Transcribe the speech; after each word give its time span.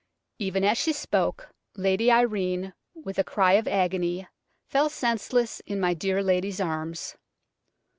Even 0.39 0.63
as 0.63 0.79
she 0.79 0.93
spoke 0.93 1.51
Lady 1.77 2.09
Irene, 2.11 2.73
with 2.95 3.19
a 3.19 3.23
cry 3.23 3.53
of 3.53 3.67
agony, 3.67 4.27
fell 4.67 4.89
senseless 4.89 5.59
in 5.67 5.79
my 5.79 5.93
dear 5.93 6.23
lady's 6.23 6.59
arms. 6.59 7.17